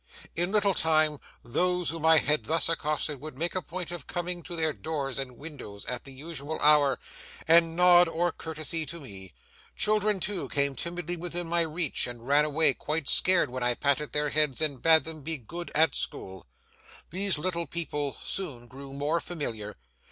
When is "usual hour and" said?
6.11-7.75